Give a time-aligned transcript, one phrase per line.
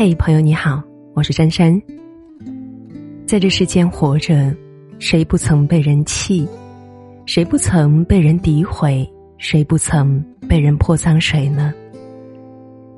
[0.00, 0.80] 嘿，朋友你好，
[1.12, 1.76] 我是珊珊。
[3.26, 4.54] 在这世间活着，
[5.00, 6.46] 谁不曾被人气？
[7.26, 9.04] 谁不曾被人诋毁？
[9.38, 11.74] 谁不曾被人泼脏水呢？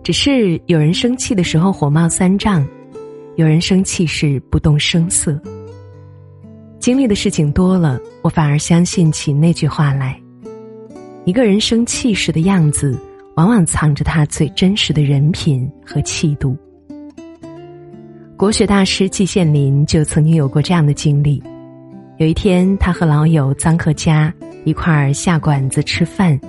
[0.02, 2.68] 只是有人生气的时候火冒三丈，
[3.36, 5.40] 有人生气时不动声色。
[6.78, 10.20] 经历的事情多了，我反而相信起那句话来：
[11.24, 12.94] 一个人生气时的样子，
[13.36, 16.54] 往往藏着他最真实的人品和气度。
[18.40, 21.42] 国学大师季羡林就曾经有过这样的经历。
[22.16, 24.32] 有一天，他和老友臧克家
[24.64, 26.40] 一块儿下馆子吃饭，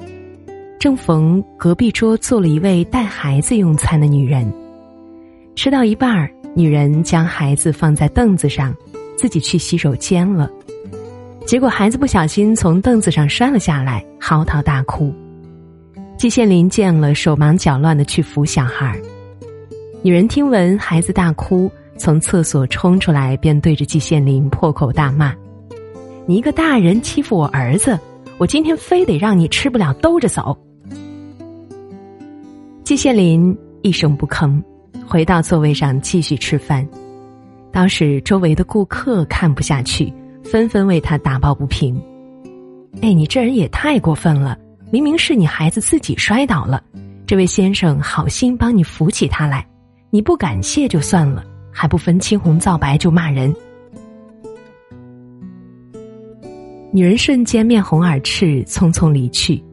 [0.79, 4.49] 正逢隔壁桌坐了一位带孩子用餐的女人。
[5.53, 8.73] 吃到一半儿，女人将孩子放在凳子上，
[9.17, 10.49] 自己去洗手间了。
[11.45, 15.13] 结果孩子不小心从凳子上摔了下来，嚎啕大哭。
[16.17, 18.97] 季羡林见了，手忙脚乱的去扶小孩儿。
[20.01, 21.69] 女人听闻孩子大哭。
[22.01, 25.35] 从厕所冲出来，便对着季羡林破口大骂
[26.25, 27.97] ：“你一个大人欺负我儿子，
[28.39, 30.57] 我今天非得让你吃不了兜着走。”
[32.83, 34.59] 季羡林一声不吭，
[35.05, 36.85] 回到座位上继续吃饭。
[37.71, 40.11] 当时周围的顾客看不下去，
[40.43, 41.95] 纷纷为他打抱不平
[43.03, 44.57] ：“哎，你这人也太过分了！
[44.89, 46.83] 明明是你孩子自己摔倒了，
[47.27, 49.63] 这位先生好心帮你扶起他来，
[50.09, 53.53] 你不感谢就算了。”还不分青红皂白就骂人，
[56.91, 59.63] 女人瞬间面红耳赤，匆匆离去。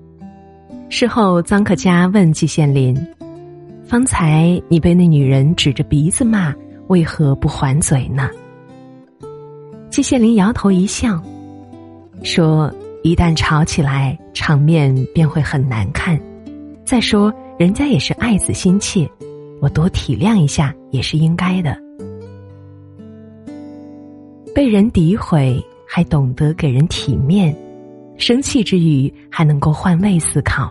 [0.89, 2.97] 事后，臧克家问季羡林
[3.85, 6.55] ：“方才你被那女人指着鼻子骂，
[6.87, 8.31] 为何不还嘴呢？”
[9.91, 11.21] 季羡林摇头一笑，
[12.23, 16.19] 说：“一旦吵起来，场面便会很难看。
[16.85, 19.11] 再说，人家也是爱子心切，
[19.61, 21.77] 我多体谅一下也是应该的。”
[24.59, 27.57] 被人诋毁还懂得给人体面，
[28.17, 30.69] 生气之余还能够换位思考。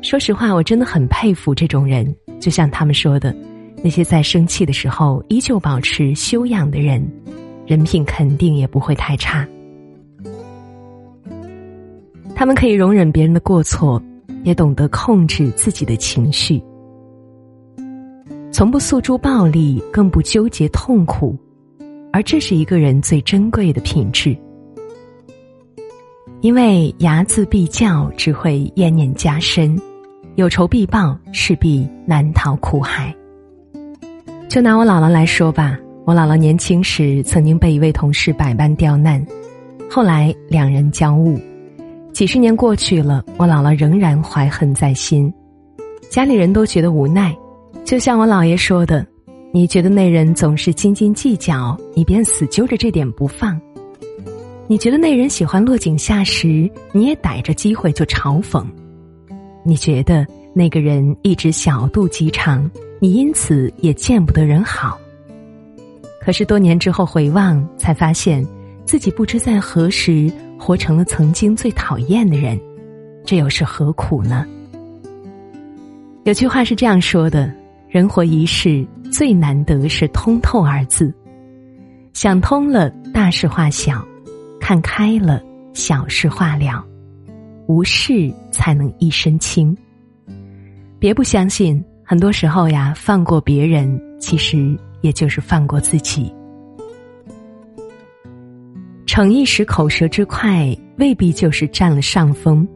[0.00, 2.16] 说实话，我真的很佩服这种人。
[2.40, 3.36] 就像他们说的，
[3.84, 7.06] 那些在生气的时候依旧保持修养的人，
[7.66, 9.46] 人品肯定也不会太差。
[12.34, 14.02] 他们可以容忍别人的过错，
[14.44, 16.58] 也懂得控制自己的情绪，
[18.50, 21.38] 从不诉诸暴力，更不纠结痛苦。
[22.12, 24.36] 而这是一个人最珍贵的品质，
[26.40, 29.78] 因为睚眦必较只会怨念加深，
[30.36, 33.14] 有仇必报势必难逃苦海。
[34.48, 39.24] 就拿我姥姥来说吧，我姥姥年轻时曾经被一位同事百般刁难，
[39.90, 41.38] 后来两人交恶，
[42.12, 45.32] 几十年过去了，我姥姥仍然怀恨在心，
[46.08, 47.36] 家里人都觉得无奈，
[47.84, 49.06] 就像我姥爷说的。
[49.50, 53.58] 你觉得那人总是斤斤计较，你便死揪着这点不放；
[54.66, 58.62] 你觉得那人喜欢落井下石，你也逮着机会就嘲讽；
[59.64, 62.70] 你觉得那个人一直小肚鸡肠，
[63.00, 64.98] 你因此也见不得人好。
[66.20, 68.46] 可是多年之后回望，才发现
[68.84, 72.60] 自己不知在何时活成了曾经最讨厌的人，
[73.24, 74.44] 这又是何苦呢？
[76.24, 77.50] 有句话是这样说的。
[77.88, 81.10] 人活一世，最难得是通透二字。
[82.12, 84.06] 想通了，大事化小；
[84.60, 86.84] 看开了，小事化了。
[87.66, 89.74] 无事才能一身轻。
[90.98, 96.30] 别不相信，很多时候呀，放过别人，其实也就是放过自己。
[99.06, 102.66] 逞一时口舌之快，未必就是占了上风；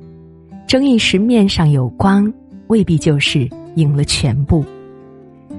[0.66, 2.32] 争一时面上有光，
[2.68, 4.64] 未必就是赢了全部。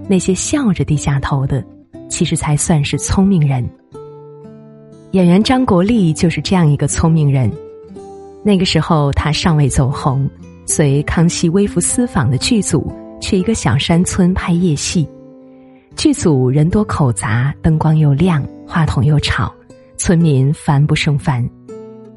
[0.08, 1.64] 那些笑着低下头的，
[2.10, 3.68] 其实才算是聪明人。
[5.12, 7.52] 演员张国立就是这样一个聪明人。
[8.44, 10.30] 那个时候他尚未走红，
[10.66, 12.92] 随康熙微服私访的剧组
[13.22, 15.08] 去一个小山村拍夜戏。
[15.96, 19.54] 剧组人多口杂，灯光又亮，话筒又吵，
[19.96, 21.48] 村民烦不胜烦。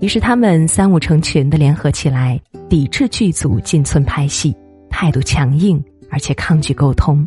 [0.01, 4.57] 于是他们三五成群的联合起来，抵制剧组进村拍戏，
[4.91, 7.27] 态度强硬，而且抗拒沟通。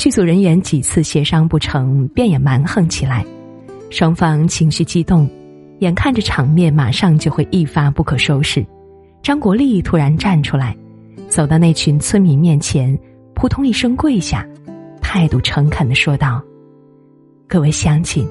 [0.00, 3.22] 剧组人员几次协商不成，便也蛮横起来，
[3.90, 5.28] 双方情绪激动，
[5.80, 8.64] 眼看着场面马上就会一发不可收拾。
[9.22, 10.74] 张国立突然站出来，
[11.28, 12.98] 走到那群村民面前，
[13.34, 14.42] 扑通一声跪下，
[15.02, 16.42] 态度诚恳的说道
[17.46, 18.26] ：“各位乡亲，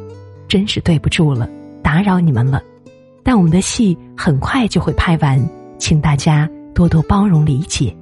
[0.48, 1.48] 真是对不住了，
[1.84, 2.60] 打扰你们了。
[3.22, 5.40] 但我们的戏很快就会拍完，
[5.78, 7.96] 请大家多多包容理解。”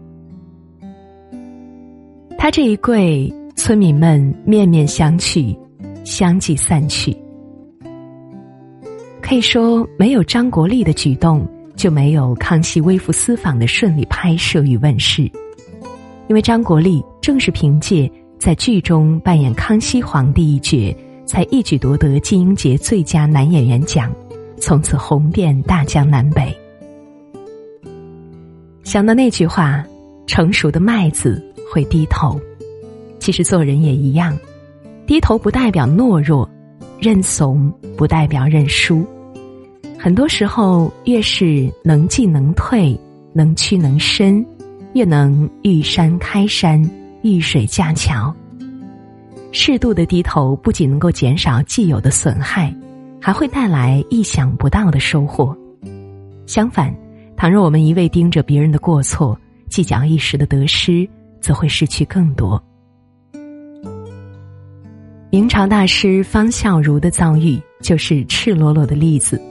[2.40, 3.30] 他这一跪。
[3.68, 5.54] 村民们面面相觑，
[6.06, 7.14] 相继散去。
[9.22, 15.30] 可以说，没有张国立的举动，就没有康熙微服私访的顺利拍摄与问世。
[16.30, 18.10] 因为张国立正是凭借
[18.40, 24.10] 在剧中扮演康熙皇帝一角，才一举夺得金鹰节最佳男演员奖，
[24.62, 26.58] 从此红遍大江南北。
[28.84, 29.84] 想到那句话
[30.26, 32.40] ：“成熟的麦子会低头。”
[33.20, 34.38] 其实做人也一样，
[35.06, 36.50] 低头不代表懦弱，
[37.00, 39.06] 认怂不代表认输。
[39.98, 42.98] 很多时候，越是能进能退、
[43.34, 44.46] 能屈能伸，
[44.94, 46.82] 越能遇山开山、
[47.24, 48.34] 遇水架桥。
[49.52, 52.74] 适度的低头，不仅能够减少既有的损害，
[53.20, 55.58] 还会带来意想不到的收获。
[56.46, 56.96] 相反，
[57.36, 59.38] 倘若我们一味盯着别人的过错，
[59.68, 61.10] 计较一时的得失，
[61.42, 62.64] 则会失去更多。
[65.30, 69.42] 明朝大师方孝孺的遭遇就是赤裸裸的例子。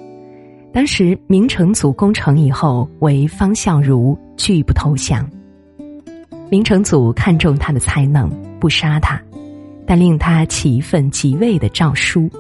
[0.72, 5.28] 当时明成祖攻城以后，为方孝孺拒不投降。
[6.48, 9.20] 明成祖看中他的才能，不杀他，
[9.86, 12.30] 但令他起一份即位的诏书。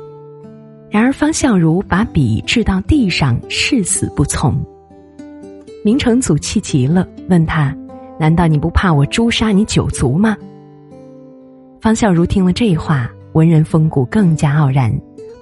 [0.88, 4.58] 然而方孝孺把笔掷到地上，誓死不从。
[5.84, 7.76] 明成祖气急了，问他
[8.18, 10.34] ：“难道你不怕我诛杀你九族吗？”
[11.82, 14.90] 方孝孺听了这话，文人风骨更加傲然，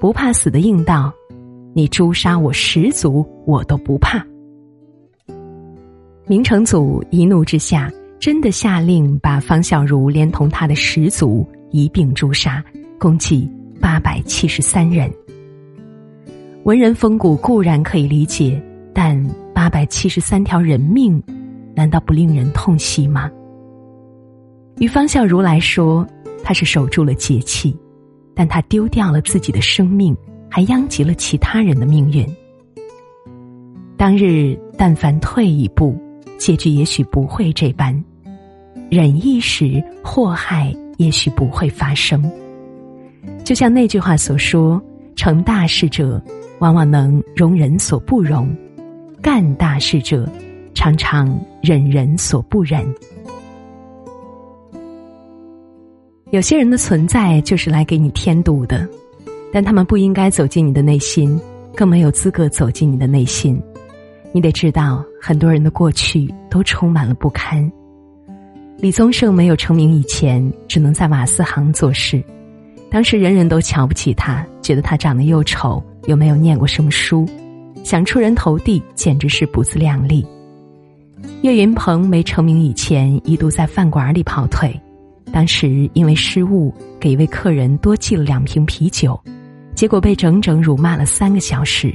[0.01, 1.15] 不怕死的应道
[1.73, 4.21] ：“你诛杀我十族，我都不怕。”
[6.27, 7.89] 明成祖一怒之下，
[8.19, 12.65] 真的下令把方孝孺连同他的十族一并诛杀，
[12.99, 13.49] 共计
[13.81, 15.09] 八百七十三人。
[16.65, 18.61] 文人风骨固然可以理解，
[18.93, 19.25] 但。
[19.55, 21.23] 八百七十三条人命，
[21.77, 23.31] 难道不令人痛惜吗？
[24.81, 26.05] 于方孝孺来说，
[26.43, 27.75] 他是守住了节气，
[28.35, 30.17] 但他丢掉了自己的生命，
[30.51, 32.27] 还殃及了其他人的命运。
[33.97, 35.97] 当日但凡退一步，
[36.39, 37.95] 结局也许不会这般；
[38.91, 42.23] 忍一时，祸害也许不会发生。
[43.45, 44.83] 就像那句话所说
[45.17, 46.23] ：“成大事者，
[46.59, 48.55] 往往能容人所不容。”
[49.23, 50.29] 干大事者，
[50.75, 52.85] 常常忍人所不忍。
[56.35, 58.89] 有些人的存在就是来给你添堵的，
[59.53, 61.41] 但他们不应该走进你的内心，
[61.77, 63.57] 更没有资格走进你的内心。
[64.33, 67.71] 你得知道，很多人的过去都充满了不堪。
[68.79, 72.21] 李宗盛没有成名以前，只能在瓦斯行做事，
[72.91, 77.25] 当时人人都瞧不起他，觉得他长得又丑，又没有念过什么书。
[77.85, 80.27] 想出人头地，简直是不自量力。
[81.43, 84.75] 岳云鹏没成名以前，一度在饭馆里跑腿，
[85.35, 89.21] 当时因为失误给一位客人多寄了两瓶啤酒，
[89.75, 91.93] 结果被整整辱骂了三个小时。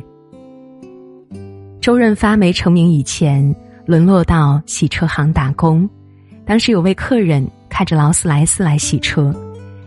[1.79, 3.55] 周润发没成名以前，
[3.85, 5.89] 沦落到洗车行打工，
[6.43, 9.33] 当时有位客人开着劳斯莱斯来洗车，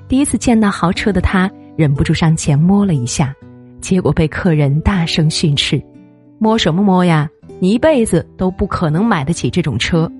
[0.08, 3.34] 第一次见到豪车的他，忍不住上前摸了一下，
[3.82, 5.78] 结果被客人大声训斥。
[6.38, 7.28] 摸什么摸呀？
[7.60, 10.10] 你一辈子都不可能买得起这种车。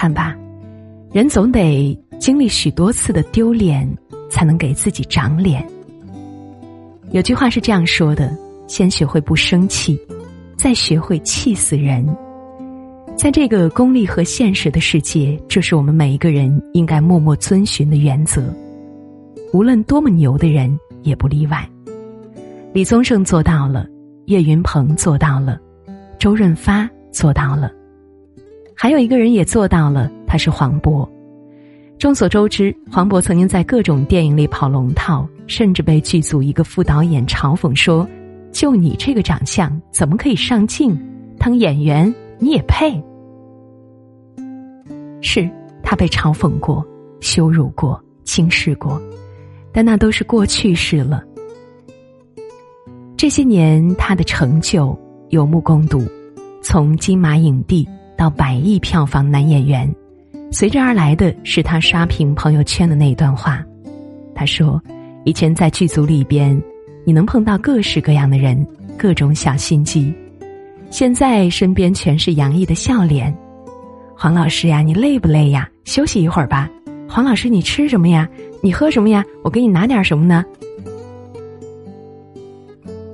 [0.00, 0.32] 看吧，
[1.10, 3.84] 人总得经历许多次的丢脸，
[4.30, 5.68] 才能给自己长脸。
[7.10, 8.32] 有句话是这样说的：
[8.68, 10.00] 先学会不生气，
[10.56, 12.06] 再学会气死人。
[13.16, 18.54] 在这个功利和现实的世界，这是我们每一个人应该默默遵循的原则。
[19.52, 21.68] 无论多么牛的人，也不例外。
[22.72, 23.84] 李宗盛做到了，
[24.26, 25.58] 岳云鹏做到了，
[26.20, 27.72] 周润发做到了，
[28.80, 31.04] 还有一个人也做到了，他是黄渤。
[31.98, 38.08] 众所周知，黄渤曾经在各种电影里跑龙套，甚至被剧组一个副导演嘲讽说
[38.52, 40.96] ：“就你这个长相，怎么可以上镜？
[41.40, 43.02] 当演员你也配？”
[45.20, 45.50] 是
[45.82, 46.86] 他被嘲讽过、
[47.18, 49.02] 羞辱过、轻视过，
[49.72, 51.24] 但那都是过去式了。
[53.16, 54.96] 这些年，他的成就
[55.30, 56.00] 有目共睹，
[56.62, 57.84] 从金马影帝
[58.18, 59.88] 到百亿票房男演员，
[60.50, 63.64] 随之而来的是他刷屏朋友圈的那一段话。
[64.34, 64.82] 他说
[65.24, 66.60] ：“以前在剧组里边，
[67.04, 68.66] 你能碰到各式各样的人，
[68.98, 70.12] 各种小心机；
[70.90, 73.32] 现在身边全是洋溢的笑脸。
[74.16, 75.70] 黄老师呀，你累不累呀？
[75.84, 76.68] 休息一会儿吧。
[77.08, 78.28] 黄老师，你吃什么呀？
[78.60, 79.24] 你喝什么呀？
[79.44, 80.44] 我给你拿点什么呢？”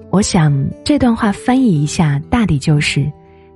[0.08, 3.06] 我想这段话翻译一下，大抵就是：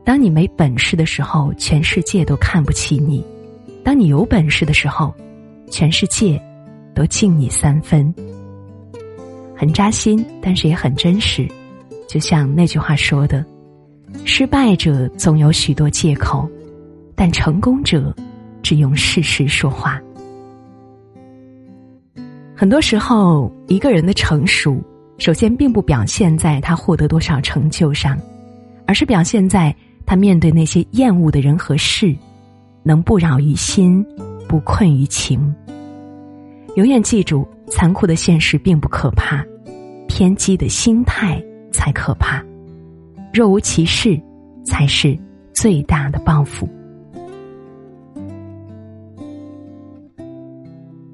[0.09, 3.23] 当你没本事的时候，全世界都看不起你；
[3.85, 5.15] 当你有本事的时候，
[5.71, 6.41] 全世界
[6.95, 8.11] 都敬你三分。
[9.55, 11.47] 很扎心，但是也很真实。
[12.09, 13.45] 就像那句话说的
[14.25, 16.49] ：“失败者总有许多借口，
[17.15, 18.17] 但成功者
[18.63, 20.01] 只用事实说话。”
[22.57, 24.83] 很多时候，一个人的成熟，
[25.19, 28.19] 首先并不表现在他获得多少成就上，
[28.87, 29.77] 而是表现在
[30.09, 32.17] 他面对那些厌恶的人和事，
[32.83, 34.03] 能不扰于心，
[34.49, 35.55] 不困于情。
[36.77, 39.45] 永远记住，残酷的现实并不可怕。
[40.09, 42.43] 偏激的心态才可怕，
[43.35, 44.19] 若无其事，
[44.65, 45.15] 才是
[45.53, 46.67] 最大的报复。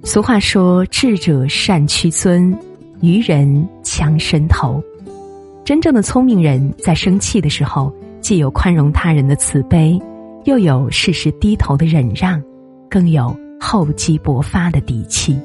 [0.04, 2.56] 俗话说：“智者善屈尊，
[3.00, 4.80] 愚人强伸头。”
[5.66, 7.92] 真正的聪明人在生气的时候，
[8.24, 10.00] 既有宽容他人的慈悲，
[10.44, 12.42] 又有适时低头的忍让，
[12.88, 15.38] 更有厚积薄发的底气。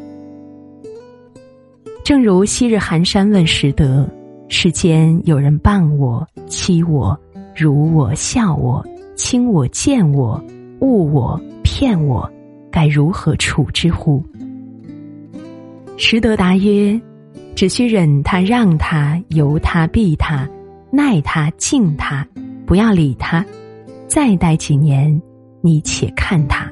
[2.05, 4.09] 正如昔日寒山问拾得
[4.47, 7.19] ：“世间有人谤我、欺我、
[7.53, 8.81] 辱我、笑我、
[9.13, 10.41] 轻我、贱我、
[10.79, 12.31] 误我、骗我，
[12.71, 14.23] 该如何处之乎？”
[15.97, 16.97] 拾得答曰
[17.55, 20.49] ：“只需忍他、让他、由他、避他、
[20.89, 22.25] 耐他、敬他，
[22.69, 23.43] 不要理他。
[24.07, 25.19] 再待几年，
[25.59, 26.71] 你且看他。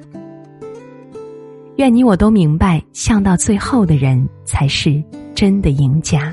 [1.77, 6.31] 愿你我都明白，笑到最后的人才是。”真的赢家。